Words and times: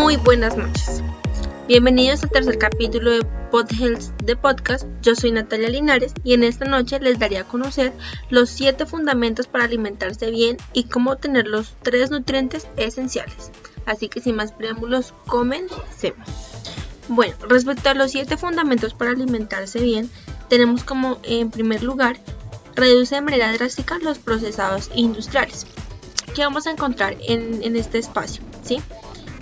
Muy 0.00 0.16
buenas 0.16 0.56
noches. 0.56 1.02
Bienvenidos 1.68 2.22
al 2.22 2.30
tercer 2.30 2.56
capítulo 2.56 3.10
de 3.10 3.22
PodHealth 3.50 4.00
de 4.22 4.34
podcast. 4.34 4.86
Yo 5.02 5.14
soy 5.14 5.30
Natalia 5.30 5.68
Linares 5.68 6.14
y 6.24 6.32
en 6.32 6.42
esta 6.42 6.64
noche 6.64 6.98
les 7.00 7.18
daré 7.18 7.36
a 7.36 7.44
conocer 7.44 7.92
los 8.30 8.48
7 8.48 8.86
fundamentos 8.86 9.46
para 9.46 9.64
alimentarse 9.64 10.30
bien 10.30 10.56
y 10.72 10.84
cómo 10.84 11.10
obtener 11.10 11.46
los 11.46 11.74
3 11.82 12.12
nutrientes 12.12 12.66
esenciales. 12.78 13.52
Así 13.84 14.08
que 14.08 14.22
sin 14.22 14.36
más 14.36 14.52
preámbulos, 14.52 15.12
comencemos. 15.26 16.28
Bueno, 17.08 17.34
respecto 17.46 17.90
a 17.90 17.94
los 17.94 18.10
7 18.12 18.38
fundamentos 18.38 18.94
para 18.94 19.10
alimentarse 19.10 19.80
bien, 19.80 20.10
tenemos 20.48 20.82
como 20.82 21.18
en 21.24 21.50
primer 21.50 21.82
lugar, 21.82 22.16
reduce 22.74 23.16
de 23.16 23.20
manera 23.20 23.52
drástica 23.52 23.98
los 23.98 24.18
procesados 24.18 24.90
industriales. 24.94 25.66
¿Qué 26.34 26.40
vamos 26.40 26.66
a 26.66 26.70
encontrar 26.70 27.18
en, 27.20 27.62
en 27.62 27.76
este 27.76 27.98
espacio? 27.98 28.42
¿sí? 28.64 28.80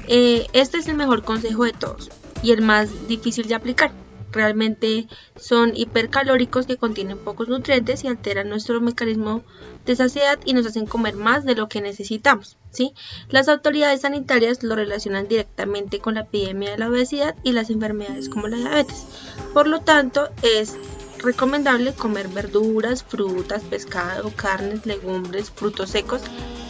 Eh, 0.08 0.46
este 0.54 0.78
es 0.78 0.88
el 0.88 0.96
mejor 0.96 1.22
consejo 1.22 1.64
de 1.64 1.72
todos 1.72 2.10
y 2.42 2.52
el 2.52 2.62
más 2.62 3.08
difícil 3.08 3.46
de 3.46 3.54
aplicar. 3.54 3.92
Realmente 4.30 5.08
son 5.36 5.74
hipercalóricos 5.74 6.66
que 6.66 6.76
contienen 6.76 7.18
pocos 7.18 7.48
nutrientes 7.48 8.04
y 8.04 8.08
alteran 8.08 8.48
nuestro 8.48 8.80
mecanismo 8.80 9.42
de 9.86 9.96
saciedad 9.96 10.38
y 10.44 10.52
nos 10.52 10.66
hacen 10.66 10.86
comer 10.86 11.14
más 11.14 11.44
de 11.44 11.54
lo 11.54 11.68
que 11.68 11.80
necesitamos. 11.80 12.58
¿sí? 12.70 12.92
Las 13.30 13.48
autoridades 13.48 14.02
sanitarias 14.02 14.62
lo 14.62 14.74
relacionan 14.74 15.28
directamente 15.28 15.98
con 15.98 16.14
la 16.14 16.22
epidemia 16.22 16.70
de 16.70 16.78
la 16.78 16.88
obesidad 16.88 17.36
y 17.42 17.52
las 17.52 17.70
enfermedades 17.70 18.28
como 18.28 18.48
la 18.48 18.58
diabetes. 18.58 19.06
Por 19.54 19.66
lo 19.66 19.80
tanto, 19.80 20.28
es 20.42 20.76
recomendable 21.18 21.94
comer 21.94 22.28
verduras, 22.28 23.02
frutas, 23.02 23.62
pescado, 23.62 24.30
carnes, 24.36 24.84
legumbres, 24.84 25.50
frutos 25.50 25.90
secos 25.90 26.22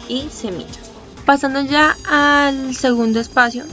y 0.07 0.29
semillas. 0.29 0.98
Pasando 1.25 1.61
ya 1.61 1.95
al 2.09 2.75
segundo 2.75 3.19
espacio, 3.19 3.65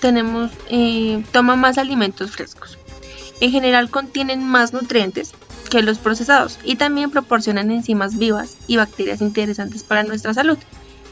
tenemos 0.00 0.50
eh, 0.68 1.24
toma 1.32 1.56
más 1.56 1.78
alimentos 1.78 2.32
frescos. 2.32 2.78
En 3.40 3.50
general 3.50 3.90
contienen 3.90 4.42
más 4.42 4.72
nutrientes 4.72 5.32
que 5.70 5.82
los 5.82 5.98
procesados 5.98 6.58
y 6.64 6.76
también 6.76 7.10
proporcionan 7.10 7.70
enzimas 7.70 8.18
vivas 8.18 8.56
y 8.66 8.76
bacterias 8.76 9.20
interesantes 9.20 9.82
para 9.84 10.02
nuestra 10.02 10.34
salud. 10.34 10.58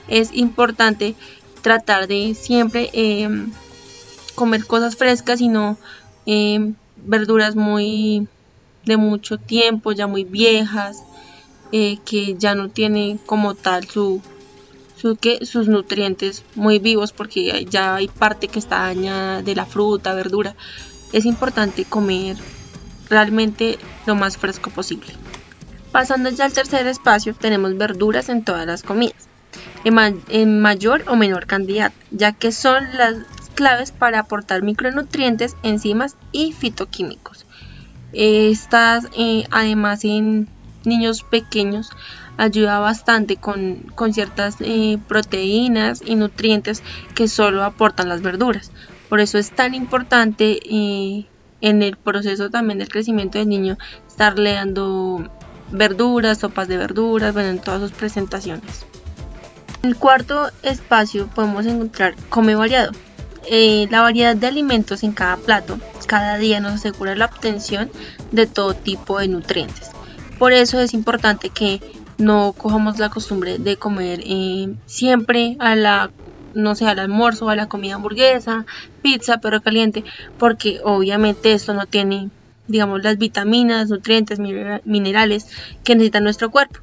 Es 0.08 0.32
importante 0.32 1.14
tratar 1.62 2.08
de 2.08 2.34
siempre 2.34 2.90
em, 2.92 3.52
comer 4.34 4.66
cosas 4.66 4.96
frescas 4.96 5.40
y 5.40 5.48
no 5.48 5.78
em, 6.26 6.74
verduras 6.96 7.56
muy 7.56 8.26
de 8.84 8.96
mucho 8.96 9.38
tiempo, 9.38 9.92
ya 9.92 10.06
muy 10.06 10.24
viejas, 10.24 11.02
eh, 11.72 11.98
que 12.04 12.36
ya 12.38 12.54
no 12.54 12.68
tienen 12.68 13.18
como 13.18 13.54
tal 13.54 13.88
su 13.88 14.20
sus 15.42 15.68
nutrientes 15.68 16.44
muy 16.54 16.78
vivos 16.78 17.12
porque 17.12 17.66
ya 17.68 17.96
hay 17.96 18.08
parte 18.08 18.48
que 18.48 18.58
está 18.58 18.80
dañada 18.80 19.42
de 19.42 19.54
la 19.54 19.66
fruta, 19.66 20.14
verdura. 20.14 20.54
Es 21.12 21.24
importante 21.26 21.84
comer 21.84 22.36
realmente 23.08 23.78
lo 24.06 24.14
más 24.14 24.36
fresco 24.36 24.70
posible. 24.70 25.12
Pasando 25.92 26.30
ya 26.30 26.44
al 26.44 26.52
tercer 26.52 26.86
espacio, 26.86 27.34
tenemos 27.34 27.76
verduras 27.76 28.28
en 28.28 28.44
todas 28.44 28.64
las 28.64 28.84
comidas, 28.84 29.28
en, 29.84 30.60
mayor 30.60 31.02
o 31.08 31.16
menor 31.16 31.46
cantidad, 31.46 31.92
ya 32.12 32.32
que 32.32 32.52
son 32.52 32.84
las 32.96 33.16
claves 33.56 33.90
para 33.90 34.20
aportar 34.20 34.62
micronutrientes, 34.62 35.56
enzimas 35.64 36.16
y 36.30 36.52
fitoquímicos. 36.52 37.44
Estas, 38.12 39.06
eh, 39.16 39.44
además, 39.50 40.04
en 40.04 40.48
niños 40.84 41.24
pequeños 41.24 41.90
ayuda 42.40 42.78
bastante 42.78 43.36
con, 43.36 43.84
ciertas 44.12 44.56
eh, 44.60 44.98
proteínas 45.06 46.02
y 46.04 46.14
nutrientes 46.14 46.82
que 47.14 47.28
solo 47.28 47.64
aportan 47.64 48.08
las 48.08 48.22
verduras. 48.22 48.72
Por 49.08 49.20
eso 49.20 49.38
es 49.38 49.50
tan 49.50 49.74
importante 49.74 50.58
eh, 50.64 51.26
en 51.60 51.82
el 51.82 51.96
proceso 51.96 52.48
también 52.48 52.78
del 52.78 52.88
crecimiento 52.88 53.38
del 53.38 53.48
niño 53.48 53.76
estarle 54.08 54.54
dando 54.54 55.28
verduras, 55.70 56.38
sopas 56.38 56.66
de 56.68 56.78
verduras, 56.78 57.34
bueno, 57.34 57.50
en 57.50 57.58
todas 57.58 57.80
sus 57.80 57.92
presentaciones. 57.92 58.86
En 59.82 59.90
el 59.90 59.96
cuarto 59.96 60.50
espacio 60.62 61.26
podemos 61.28 61.66
encontrar 61.66 62.14
come 62.30 62.54
variado. 62.54 62.92
Eh, 63.50 63.86
la 63.90 64.00
variedad 64.02 64.36
de 64.36 64.46
alimentos 64.46 65.02
en 65.02 65.12
cada 65.12 65.36
plato 65.36 65.78
cada 66.06 66.38
día 66.38 66.58
nos 66.58 66.72
asegura 66.72 67.14
la 67.14 67.26
obtención 67.26 67.88
de 68.32 68.46
todo 68.46 68.74
tipo 68.74 69.20
de 69.20 69.28
nutrientes. 69.28 69.92
Por 70.40 70.52
eso 70.52 70.80
es 70.80 70.92
importante 70.92 71.50
que 71.50 71.80
no 72.20 72.52
cojamos 72.52 72.98
la 72.98 73.08
costumbre 73.08 73.58
de 73.58 73.76
comer 73.76 74.20
eh, 74.24 74.74
siempre 74.86 75.56
a 75.58 75.74
la 75.74 76.10
no 76.54 76.74
sé, 76.74 76.86
al 76.86 76.98
almuerzo, 76.98 77.48
a 77.48 77.56
la 77.56 77.68
comida 77.68 77.94
hamburguesa, 77.94 78.66
pizza, 79.02 79.38
pero 79.38 79.62
caliente, 79.62 80.04
porque 80.36 80.80
obviamente 80.82 81.52
esto 81.52 81.74
no 81.74 81.86
tiene, 81.86 82.28
digamos, 82.66 83.02
las 83.04 83.18
vitaminas, 83.18 83.88
nutrientes, 83.88 84.40
minerales 84.40 85.46
que 85.84 85.94
necesita 85.94 86.20
nuestro 86.20 86.50
cuerpo. 86.50 86.80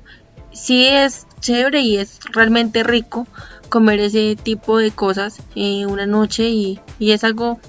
Sí 0.53 0.87
es 0.87 1.27
chévere 1.41 1.81
y 1.81 1.97
es 1.97 2.19
realmente 2.31 2.83
rico 2.83 3.27
comer 3.69 3.99
ese 3.99 4.37
tipo 4.41 4.77
de 4.77 4.91
cosas 4.91 5.41
eh, 5.55 5.85
una 5.85 6.05
noche 6.05 6.49
y, 6.49 6.79
y 6.99 7.11
es 7.11 7.25
algo 7.25 7.59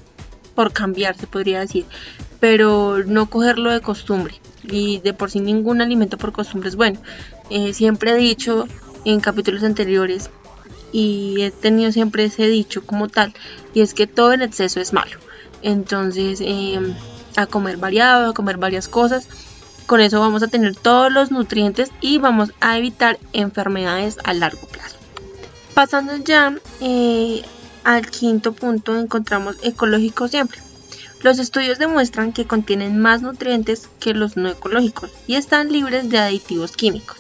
por 0.55 0.73
cambiar, 0.73 1.17
se 1.17 1.27
podría 1.27 1.61
decir, 1.61 1.85
pero 2.41 3.05
no 3.05 3.29
cogerlo 3.29 3.71
de 3.71 3.81
costumbre 3.81 4.35
y 4.63 5.01
de 5.01 5.15
por 5.15 5.31
sí 5.31 5.41
ningún 5.41 5.81
alimento 5.81 6.19
por 6.19 6.33
costumbre 6.33 6.69
es 6.69 6.77
bueno. 6.77 7.01
Eh, 7.51 7.73
siempre 7.75 8.13
he 8.13 8.17
dicho 8.17 8.67
en 9.05 9.21
capítulos 9.21 9.63
anteriores 9.63 10.31
y 10.93 11.43
he 11.43 11.51
tenido 11.51 11.93
siempre 11.93 12.25
ese 12.25 12.47
dicho 12.47 12.85
como 12.85 13.09
tal 13.09 13.35
y 13.75 13.81
es 13.81 13.95
que 13.95 14.07
todo 14.07 14.33
en 14.33 14.43
exceso 14.43 14.81
es 14.81 14.93
malo. 14.93 15.17
Entonces 15.63 16.41
em, 16.43 16.95
a 17.37 17.47
comer 17.47 17.77
variado, 17.77 18.31
a 18.31 18.35
comer 18.35 18.57
varias 18.57 18.89
cosas. 18.89 19.29
Con 19.87 20.01
eso 20.01 20.21
vamos 20.21 20.43
a 20.43 20.49
tener 20.49 20.77
todos 20.77 21.11
los 21.11 21.31
nutrientes 21.31 21.91
y 22.01 22.19
vamos 22.19 22.53
a 22.61 22.77
evitar 22.77 23.19
enfermedades 23.33 24.19
a 24.25 24.35
largo 24.35 24.67
plazo. 24.67 24.97
Pasando 25.75 26.17
ya 26.17 26.55
eh, 26.81 27.43
al 27.85 28.11
quinto 28.11 28.53
punto 28.53 28.99
encontramos 28.99 29.57
ecológico 29.63 30.29
siempre. 30.29 30.61
Los 31.23 31.39
estudios 31.39 31.79
demuestran 31.79 32.33
que 32.33 32.47
contienen 32.47 32.99
más 32.99 33.23
nutrientes 33.23 33.89
que 33.99 34.15
los 34.15 34.37
no 34.37 34.51
ecológicos 34.51 35.11
y 35.27 35.35
están 35.35 35.73
libres 35.73 36.09
de 36.11 36.19
aditivos 36.19 36.73
químicos. 36.73 37.17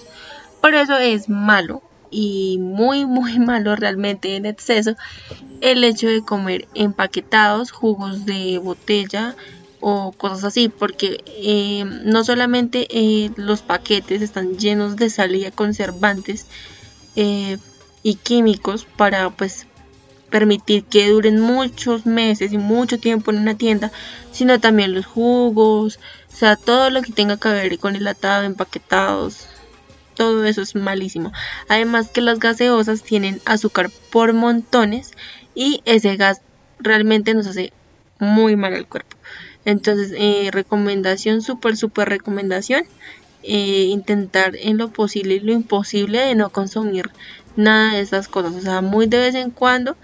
Por 0.60 0.74
eso 0.74 0.96
es 0.98 1.28
malo 1.28 1.82
y 2.10 2.58
muy 2.58 3.06
muy 3.06 3.38
malo 3.50 3.76
realmente 3.76 4.36
en 4.36 4.46
exceso 4.46 4.96
el 5.60 5.84
hecho 5.84 6.08
de 6.08 6.22
comer 6.22 6.68
empaquetados, 6.74 7.70
jugos 7.70 8.24
de 8.24 8.58
botella 8.58 9.34
o 9.80 10.12
cosas 10.12 10.44
así, 10.44 10.68
porque 10.68 11.22
eh, 11.26 11.84
no 11.84 12.24
solamente 12.24 12.86
eh, 12.90 13.30
los 13.36 13.62
paquetes 13.62 14.22
están 14.22 14.58
llenos 14.58 14.96
de 14.96 15.10
salida 15.10 15.50
conservantes 15.50 16.46
eh, 17.16 17.58
y 18.02 18.14
químicos 18.16 18.86
para 18.96 19.30
pues 19.30 19.66
permitir 20.30 20.84
que 20.84 21.08
duren 21.08 21.40
muchos 21.40 22.06
meses 22.06 22.52
y 22.52 22.58
mucho 22.58 22.98
tiempo 22.98 23.30
en 23.30 23.38
una 23.38 23.56
tienda, 23.56 23.92
sino 24.32 24.60
también 24.60 24.94
los 24.94 25.06
jugos, 25.06 25.98
o 26.32 26.36
sea, 26.36 26.56
todo 26.56 26.90
lo 26.90 27.02
que 27.02 27.12
tenga 27.12 27.38
que 27.38 27.48
ver 27.48 27.78
con 27.78 27.96
el 27.96 28.06
atado, 28.06 28.44
empaquetados, 28.44 29.46
todo 30.18 30.44
eso 30.44 30.60
es 30.60 30.74
malísimo. 30.74 31.32
Además 31.68 32.08
que 32.08 32.20
las 32.20 32.40
gaseosas 32.40 33.02
tienen 33.02 33.40
azúcar 33.46 33.90
por 34.10 34.34
montones 34.34 35.12
y 35.54 35.80
ese 35.86 36.16
gas 36.16 36.42
realmente 36.80 37.32
nos 37.34 37.46
hace 37.46 37.72
muy 38.18 38.56
mal 38.56 38.74
al 38.74 38.86
cuerpo. 38.86 39.16
Entonces, 39.64 40.12
eh, 40.16 40.50
recomendación, 40.52 41.40
súper, 41.40 41.76
súper 41.76 42.08
recomendación. 42.08 42.82
Eh, 43.44 43.86
intentar 43.90 44.56
en 44.56 44.76
lo 44.76 44.90
posible 44.90 45.36
y 45.36 45.40
lo 45.40 45.52
imposible 45.52 46.18
de 46.18 46.34
no 46.34 46.50
consumir 46.50 47.10
nada 47.54 47.94
de 47.94 48.00
esas 48.00 48.26
cosas. 48.26 48.54
O 48.54 48.60
sea, 48.60 48.82
muy 48.82 49.06
de 49.06 49.18
vez 49.18 49.36
en 49.36 49.52
cuando 49.52 49.96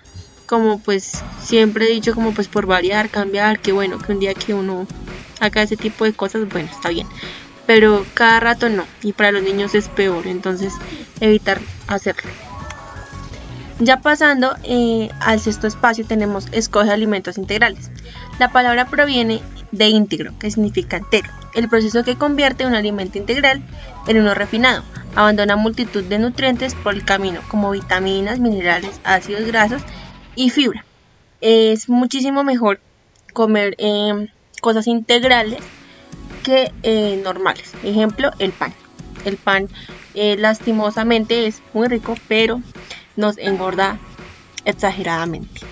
como 0.46 0.78
pues 0.78 1.24
siempre 1.40 1.86
he 1.86 1.92
dicho 1.92 2.14
como 2.14 2.32
pues 2.32 2.46
por 2.46 2.66
variar, 2.66 3.10
cambiar, 3.10 3.58
que 3.58 3.72
bueno, 3.72 3.98
que 3.98 4.12
un 4.12 4.20
día 4.20 4.34
que 4.34 4.54
uno 4.54 4.86
haga 5.40 5.62
ese 5.62 5.76
tipo 5.76 6.04
de 6.04 6.12
cosas, 6.12 6.48
bueno, 6.48 6.68
está 6.70 6.90
bien. 6.90 7.08
Pero 7.66 8.04
cada 8.14 8.40
rato 8.40 8.68
no, 8.68 8.84
y 9.02 9.12
para 9.12 9.32
los 9.32 9.42
niños 9.42 9.74
es 9.74 9.88
peor, 9.88 10.26
entonces 10.26 10.74
evitar 11.20 11.60
hacerlo. 11.86 12.30
Ya 13.80 14.00
pasando 14.00 14.54
eh, 14.62 15.10
al 15.20 15.40
sexto 15.40 15.66
espacio 15.66 16.06
tenemos 16.06 16.46
escoge 16.52 16.90
alimentos 16.90 17.38
integrales. 17.38 17.90
La 18.38 18.52
palabra 18.52 18.86
proviene 18.86 19.40
de 19.72 19.88
íntegro, 19.88 20.32
que 20.38 20.50
significa 20.50 20.98
entero, 20.98 21.28
el 21.54 21.68
proceso 21.68 22.04
que 22.04 22.16
convierte 22.16 22.66
un 22.66 22.74
alimento 22.74 23.18
integral 23.18 23.62
en 24.06 24.20
uno 24.20 24.34
refinado. 24.34 24.84
Abandona 25.16 25.56
multitud 25.56 26.04
de 26.04 26.18
nutrientes 26.18 26.74
por 26.74 26.94
el 26.94 27.04
camino, 27.04 27.40
como 27.48 27.70
vitaminas, 27.72 28.38
minerales, 28.38 29.00
ácidos 29.04 29.46
grasos 29.46 29.82
y 30.36 30.50
fibra. 30.50 30.84
Es 31.40 31.88
muchísimo 31.88 32.44
mejor 32.44 32.80
comer 33.32 33.74
em, 33.78 34.28
cosas 34.60 34.86
integrales 34.86 35.58
que 36.44 36.72
eh, 36.84 37.20
normales. 37.24 37.72
Ejemplo, 37.82 38.30
el 38.38 38.52
pan. 38.52 38.72
El 39.24 39.36
pan 39.36 39.68
eh, 40.14 40.36
lastimosamente 40.38 41.46
es 41.46 41.60
muy 41.72 41.88
rico, 41.88 42.14
pero 42.28 42.60
nos 43.16 43.38
engorda 43.38 43.98
exageradamente. 44.64 45.62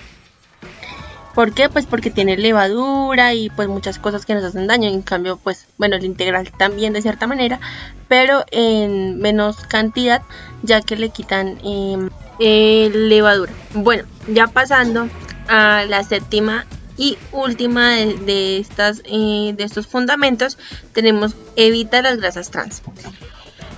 ¿Por 1.33 1.53
qué? 1.53 1.67
Pues 1.67 1.85
porque 1.87 2.11
tiene 2.11 2.37
levadura 2.37 3.33
y 3.33 3.49
pues 3.49 3.67
muchas 3.67 3.97
cosas 3.97 4.25
que 4.25 4.35
nos 4.35 4.43
hacen 4.43 4.67
daño. 4.67 4.89
En 4.89 5.01
cambio, 5.01 5.37
pues 5.37 5.67
bueno, 5.77 5.95
el 5.95 6.05
integral 6.05 6.51
también 6.51 6.93
de 6.93 7.01
cierta 7.01 7.25
manera, 7.25 7.59
pero 8.07 8.45
en 8.51 9.19
menos 9.19 9.57
cantidad 9.65 10.21
ya 10.61 10.81
que 10.81 10.95
le 10.95 11.09
quitan 11.09 11.57
em, 11.63 12.09
levadura. 12.39 13.51
Bueno, 13.73 14.03
ya 14.27 14.47
pasando 14.47 15.09
a 15.47 15.85
la 15.87 16.03
séptima 16.03 16.65
y 16.97 17.17
última 17.31 17.91
de, 17.91 18.57
estas, 18.57 19.01
eh, 19.05 19.53
de 19.55 19.63
estos 19.63 19.87
fundamentos 19.87 20.57
tenemos 20.93 21.35
evita 21.55 22.01
las 22.01 22.17
grasas 22.17 22.51
trans. 22.51 22.81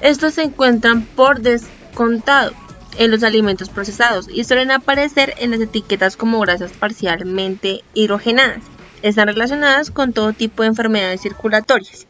Estos 0.02 0.34
se 0.34 0.44
encuentran 0.44 1.04
por 1.04 1.42
descontado 1.42 2.52
en 2.98 3.12
los 3.12 3.24
alimentos 3.24 3.70
procesados 3.70 4.28
y 4.30 4.44
suelen 4.44 4.72
aparecer 4.72 5.34
en 5.38 5.52
las 5.52 5.60
etiquetas 5.60 6.18
como 6.18 6.40
grasas 6.40 6.72
parcialmente 6.72 7.84
hidrogenadas. 7.94 8.64
Están 9.02 9.28
relacionadas 9.28 9.92
con 9.92 10.14
todo 10.14 10.34
tipo 10.34 10.64
de 10.64 10.70
enfermedades 10.70 11.22
circulatorias. 11.22 12.08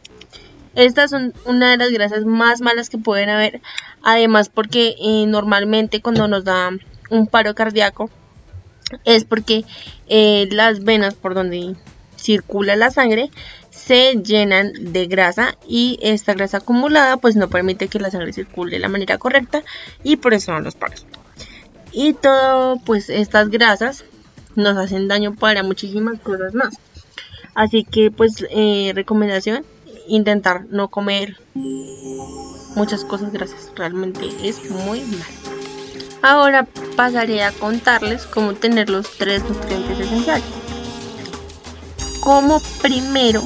Estas 0.74 1.10
son 1.10 1.32
una 1.44 1.70
de 1.70 1.76
las 1.78 1.90
grasas 1.90 2.24
más 2.24 2.60
malas 2.60 2.90
que 2.90 2.98
pueden 2.98 3.30
haber, 3.30 3.62
además 4.02 4.50
porque 4.50 4.94
eh, 5.00 5.24
normalmente 5.26 6.02
cuando 6.02 6.28
nos 6.28 6.44
da 6.44 6.70
un 7.08 7.26
paro 7.26 7.54
cardíaco 7.54 8.10
es 9.04 9.24
porque 9.24 9.64
eh, 10.08 10.48
las 10.50 10.84
venas 10.84 11.14
por 11.14 11.34
donde 11.34 11.74
circula 12.16 12.76
la 12.76 12.90
sangre 12.90 13.30
se 13.70 14.14
llenan 14.22 14.72
de 14.92 15.06
grasa 15.06 15.56
y 15.68 15.98
esta 16.02 16.34
grasa 16.34 16.58
acumulada 16.58 17.18
pues 17.18 17.36
no 17.36 17.48
permite 17.48 17.88
que 17.88 18.00
la 18.00 18.10
sangre 18.10 18.32
circule 18.32 18.72
de 18.72 18.78
la 18.78 18.88
manera 18.88 19.18
correcta 19.18 19.62
y 20.02 20.16
por 20.16 20.34
eso 20.34 20.52
van 20.52 20.64
los 20.64 20.74
paros. 20.74 21.06
Y 21.92 22.14
todo 22.14 22.78
pues 22.84 23.10
estas 23.10 23.48
grasas 23.48 24.04
nos 24.54 24.76
hacen 24.76 25.08
daño 25.08 25.34
para 25.34 25.62
muchísimas 25.62 26.18
cosas 26.20 26.54
más. 26.54 26.78
Así 27.54 27.84
que 27.84 28.10
pues 28.10 28.44
eh, 28.50 28.92
recomendación 28.94 29.64
intentar 30.08 30.66
no 30.70 30.88
comer 30.88 31.38
muchas 32.74 33.04
cosas 33.04 33.32
grasas. 33.32 33.72
Realmente 33.74 34.26
es 34.42 34.70
muy 34.70 35.00
mal. 35.00 35.55
Ahora 36.22 36.66
pasaré 36.96 37.42
a 37.44 37.52
contarles 37.52 38.24
cómo 38.24 38.54
tener 38.54 38.90
los 38.90 39.16
tres 39.16 39.42
nutrientes 39.44 39.98
esenciales. 40.00 40.44
Como 42.20 42.60
primero, 42.82 43.42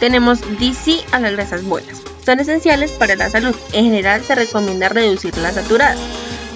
tenemos 0.00 0.40
DC 0.58 1.04
a 1.12 1.18
las 1.18 1.32
grasas 1.32 1.64
buenas. 1.64 2.02
Son 2.24 2.40
esenciales 2.40 2.90
para 2.92 3.16
la 3.16 3.30
salud. 3.30 3.54
En 3.72 3.84
general 3.84 4.22
se 4.22 4.34
recomienda 4.34 4.88
reducir 4.88 5.36
las 5.38 5.54
saturadas, 5.54 5.98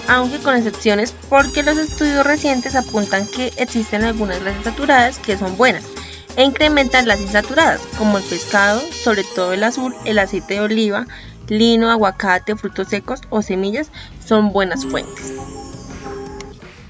aunque 0.07 0.39
con 0.39 0.55
excepciones 0.55 1.13
porque 1.29 1.63
los 1.63 1.77
estudios 1.77 2.25
recientes 2.25 2.75
apuntan 2.75 3.27
que 3.27 3.53
existen 3.57 4.03
algunas 4.03 4.41
grasas 4.41 4.63
saturadas 4.63 5.19
que 5.19 5.37
son 5.37 5.55
buenas 5.57 5.85
e 6.35 6.43
incrementan 6.43 7.07
las 7.07 7.19
insaturadas, 7.19 7.81
como 7.97 8.17
el 8.17 8.23
pescado, 8.23 8.81
sobre 9.03 9.23
todo 9.23 9.53
el 9.53 9.63
azul, 9.63 9.93
el 10.05 10.19
aceite 10.19 10.55
de 10.55 10.61
oliva, 10.61 11.07
lino, 11.47 11.89
aguacate, 11.89 12.55
frutos 12.55 12.87
secos 12.89 13.21
o 13.29 13.41
semillas 13.41 13.91
son 14.25 14.51
buenas 14.53 14.85
fuentes. 14.85 15.33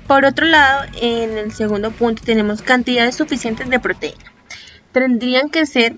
Por 0.08 0.26
otro 0.26 0.46
lado, 0.46 0.84
en 1.02 1.38
el 1.38 1.52
segundo 1.54 1.92
punto 1.92 2.22
tenemos 2.26 2.62
cantidades 2.62 3.16
suficientes 3.16 3.70
de 3.70 3.80
proteína. 3.80 4.32
Tendrían 4.92 5.50
que 5.50 5.66
ser 5.66 5.98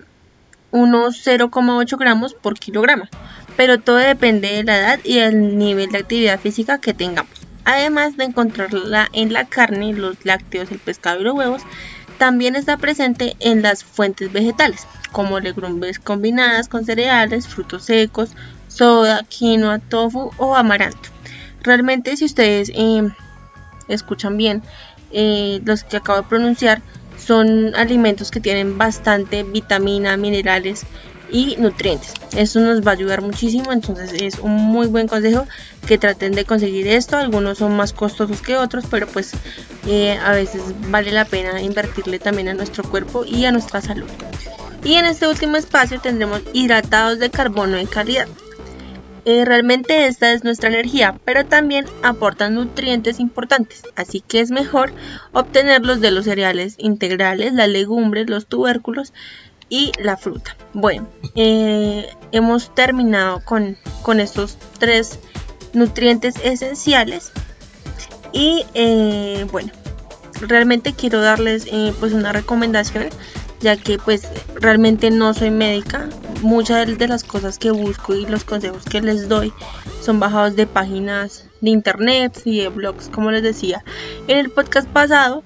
unos 0.69 1.25
0,8 1.25 1.97
gramos 1.97 2.33
por 2.33 2.59
kilogramo, 2.59 3.05
pero 3.57 3.79
todo 3.79 3.97
depende 3.97 4.49
de 4.49 4.63
la 4.63 4.77
edad 4.77 4.99
y 5.03 5.19
del 5.19 5.57
nivel 5.57 5.91
de 5.91 5.99
actividad 5.99 6.39
física 6.39 6.79
que 6.79 6.93
tengamos. 6.93 7.31
Además 7.65 8.17
de 8.17 8.25
encontrarla 8.25 9.09
en 9.13 9.33
la 9.33 9.45
carne, 9.45 9.93
los 9.93 10.25
lácteos, 10.25 10.71
el 10.71 10.79
pescado 10.79 11.21
y 11.21 11.23
los 11.23 11.33
huevos, 11.33 11.61
también 12.23 12.55
está 12.55 12.77
presente 12.77 13.35
en 13.41 13.61
las 13.61 13.83
fuentes 13.83 14.31
vegetales, 14.31 14.87
como 15.11 15.41
legumbres 15.41 15.99
combinadas 15.99 16.69
con 16.69 16.85
cereales, 16.85 17.49
frutos 17.49 17.83
secos, 17.83 18.29
soda, 18.69 19.25
quinoa, 19.27 19.79
tofu 19.79 20.31
o 20.37 20.55
amaranto. 20.55 21.09
Realmente 21.63 22.15
si 22.15 22.23
ustedes 22.23 22.71
eh, 22.73 23.11
escuchan 23.89 24.37
bien, 24.37 24.63
eh, 25.11 25.59
los 25.65 25.83
que 25.83 25.97
acabo 25.97 26.21
de 26.21 26.27
pronunciar 26.29 26.81
son 27.17 27.75
alimentos 27.75 28.31
que 28.31 28.39
tienen 28.39 28.77
bastante 28.77 29.43
vitamina, 29.43 30.15
minerales 30.15 30.85
y 31.33 31.57
nutrientes. 31.57 32.13
Eso 32.37 32.61
nos 32.61 32.85
va 32.85 32.91
a 32.91 32.93
ayudar 32.93 33.21
muchísimo, 33.21 33.73
entonces 33.73 34.13
es 34.13 34.39
un 34.39 34.51
muy 34.51 34.87
buen 34.87 35.07
consejo 35.07 35.45
que 35.85 35.97
traten 35.97 36.31
de 36.31 36.45
conseguir 36.45 36.87
esto. 36.87 37.17
Algunos 37.17 37.57
son 37.57 37.75
más 37.75 37.91
costosos 37.91 38.41
que 38.41 38.55
otros, 38.55 38.85
pero 38.89 39.07
pues 39.07 39.31
eh, 39.87 40.17
a 40.23 40.31
veces 40.31 40.61
vale 40.89 41.11
la 41.11 41.25
pena 41.25 41.61
invertirle 41.61 42.19
también 42.19 42.47
a 42.47 42.53
nuestro 42.53 42.83
cuerpo 42.83 43.25
y 43.25 43.43
a 43.45 43.51
nuestra 43.51 43.81
salud. 43.81 44.07
Y 44.83 44.93
en 44.93 45.05
este 45.05 45.27
último 45.27 45.57
espacio 45.57 45.99
tendremos 45.99 46.41
hidratados 46.53 47.17
de 47.17 47.31
carbono 47.31 47.77
de 47.77 47.87
calidad. 47.87 48.27
Eh, 49.25 49.45
realmente 49.45 50.05
esta 50.07 50.33
es 50.33 50.43
nuestra 50.43 50.67
energía, 50.67 51.17
pero 51.23 51.45
también 51.45 51.85
aportan 52.03 52.55
nutrientes 52.55 53.21
importantes, 53.21 53.83
así 53.95 54.19
que 54.19 54.41
es 54.41 54.51
mejor 54.51 54.91
obtenerlos 55.31 56.01
de 56.01 56.11
los 56.11 56.25
cereales 56.25 56.75
integrales, 56.77 57.53
las 57.53 57.69
legumbres, 57.69 58.29
los 58.29 58.47
tubérculos 58.47 59.13
y 59.73 59.91
la 59.97 60.17
fruta. 60.17 60.55
Bueno, 60.73 61.07
eh, 61.33 62.07
hemos 62.31 62.75
terminado 62.75 63.41
con, 63.43 63.75
con, 64.03 64.19
estos 64.19 64.55
tres 64.77 65.17
nutrientes 65.73 66.35
esenciales 66.43 67.31
y 68.31 68.67
eh, 68.75 69.47
bueno, 69.51 69.71
realmente 70.41 70.93
quiero 70.93 71.21
darles 71.21 71.65
pues 71.99 72.13
una 72.13 72.31
recomendación 72.31 73.09
ya 73.61 73.75
que 73.75 73.97
pues 73.97 74.27
realmente 74.53 75.09
no 75.09 75.33
soy 75.33 75.49
médica. 75.49 76.07
Muchas 76.43 76.95
de 76.95 77.07
las 77.07 77.23
cosas 77.23 77.57
que 77.57 77.71
busco 77.71 78.13
y 78.13 78.27
los 78.27 78.43
consejos 78.43 78.83
que 78.83 79.01
les 79.01 79.27
doy 79.27 79.51
son 80.01 80.19
bajados 80.19 80.55
de 80.55 80.67
páginas 80.67 81.45
de 81.61 81.71
internet 81.71 82.43
y 82.45 82.59
de 82.59 82.67
blogs, 82.67 83.09
como 83.09 83.31
les 83.31 83.41
decía 83.41 83.83
en 84.27 84.37
el 84.37 84.51
podcast 84.51 84.87
pasado, 84.87 85.43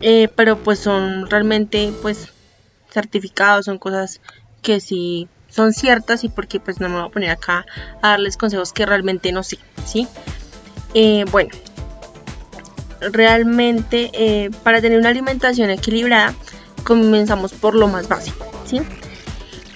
eh, 0.00 0.28
pero 0.34 0.58
pues 0.58 0.80
son 0.80 1.30
realmente 1.30 1.92
pues 2.02 2.31
certificados, 2.92 3.64
son 3.64 3.78
cosas 3.78 4.20
que 4.62 4.80
sí 4.80 5.28
son 5.48 5.72
ciertas 5.72 6.24
y 6.24 6.28
porque 6.28 6.60
pues 6.60 6.80
no 6.80 6.88
me 6.88 6.96
voy 6.96 7.08
a 7.08 7.12
poner 7.12 7.30
acá 7.30 7.66
a 8.00 8.10
darles 8.10 8.36
consejos 8.36 8.72
que 8.72 8.86
realmente 8.86 9.32
no 9.32 9.42
sé, 9.42 9.58
¿sí? 9.84 10.08
Eh, 10.94 11.24
bueno, 11.30 11.50
realmente 13.00 14.10
eh, 14.14 14.50
para 14.62 14.80
tener 14.80 14.98
una 14.98 15.10
alimentación 15.10 15.70
equilibrada 15.70 16.34
comenzamos 16.84 17.52
por 17.52 17.74
lo 17.74 17.88
más 17.88 18.08
básico, 18.08 18.46
¿sí? 18.64 18.80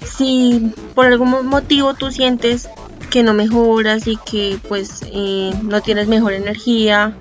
Si 0.04 0.72
por 0.94 1.06
algún 1.06 1.46
motivo 1.46 1.94
tú 1.94 2.10
sientes 2.10 2.68
que 3.10 3.22
no 3.22 3.34
mejoras 3.34 4.06
y 4.06 4.16
que 4.16 4.58
pues 4.68 5.02
eh, 5.12 5.52
no 5.62 5.80
tienes 5.82 6.08
mejor 6.08 6.32
energía, 6.32 7.16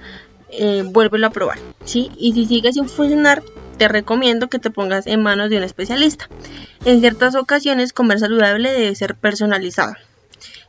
eh, 0.50 0.84
vuélvelo 0.86 1.28
a 1.28 1.30
probar, 1.32 1.60
¿sí? 1.84 2.12
Y 2.18 2.34
si 2.34 2.46
sigue 2.46 2.72
sin 2.74 2.88
funcionar, 2.88 3.44
te 3.78 3.88
recomiendo 3.88 4.50
que 4.50 4.60
te 4.60 4.70
pongas 4.70 5.08
en 5.08 5.22
manos 5.22 5.50
de 5.50 5.58
un 5.58 5.64
especialista. 5.64 6.30
En 6.86 7.00
ciertas 7.00 7.36
ocasiones 7.36 7.94
comer 7.94 8.20
saludable 8.20 8.72
debe 8.72 8.96
ser 8.96 9.16
personalizado. 9.16 9.94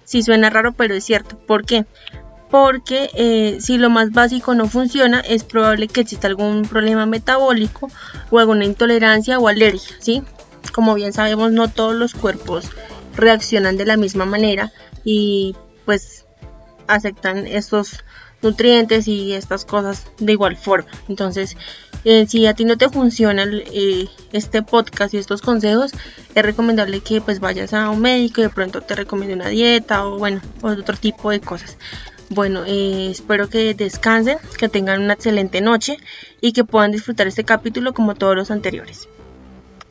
Si 0.04 0.22
suena 0.22 0.50
raro, 0.50 0.72
pero 0.72 0.94
es 0.94 1.04
cierto. 1.04 1.36
¿Por 1.38 1.64
qué? 1.64 1.84
porque 2.50 3.10
eh, 3.14 3.58
si 3.60 3.76
lo 3.76 3.90
más 3.90 4.12
básico 4.12 4.54
no 4.54 4.68
funciona 4.68 5.20
es 5.20 5.44
probable 5.44 5.88
que 5.88 6.02
exista 6.02 6.28
algún 6.28 6.62
problema 6.62 7.06
metabólico 7.06 7.90
o 8.30 8.38
alguna 8.38 8.64
intolerancia 8.64 9.38
o 9.38 9.48
alergia, 9.48 9.96
¿sí? 9.98 10.22
Como 10.72 10.94
bien 10.94 11.12
sabemos 11.12 11.52
no 11.52 11.68
todos 11.68 11.94
los 11.94 12.14
cuerpos 12.14 12.70
reaccionan 13.14 13.76
de 13.76 13.86
la 13.86 13.96
misma 13.96 14.26
manera 14.26 14.72
y 15.04 15.56
pues 15.84 16.24
aceptan 16.86 17.46
estos 17.46 18.04
nutrientes 18.42 19.08
y 19.08 19.32
estas 19.32 19.64
cosas 19.64 20.06
de 20.18 20.32
igual 20.32 20.56
forma. 20.56 20.90
Entonces, 21.08 21.56
eh, 22.04 22.26
si 22.28 22.46
a 22.46 22.54
ti 22.54 22.64
no 22.64 22.76
te 22.76 22.88
funciona 22.88 23.44
eh, 23.44 24.08
este 24.32 24.62
podcast 24.62 25.14
y 25.14 25.18
estos 25.18 25.42
consejos, 25.42 25.92
es 26.34 26.42
recomendable 26.42 27.00
que 27.00 27.20
pues 27.20 27.40
vayas 27.40 27.72
a 27.72 27.90
un 27.90 28.00
médico 28.00 28.40
y 28.40 28.44
de 28.44 28.50
pronto 28.50 28.80
te 28.80 28.94
recomiende 28.94 29.34
una 29.34 29.48
dieta 29.48 30.06
o 30.06 30.18
bueno, 30.18 30.40
otro 30.62 30.96
tipo 30.96 31.30
de 31.30 31.40
cosas. 31.40 31.76
Bueno, 32.28 32.64
eh, 32.66 33.08
espero 33.10 33.48
que 33.48 33.74
descansen, 33.74 34.38
que 34.58 34.68
tengan 34.68 35.02
una 35.02 35.14
excelente 35.14 35.60
noche 35.60 35.96
y 36.40 36.52
que 36.52 36.64
puedan 36.64 36.92
disfrutar 36.92 37.26
este 37.28 37.44
capítulo 37.44 37.94
como 37.94 38.14
todos 38.14 38.34
los 38.34 38.50
anteriores. 38.50 39.08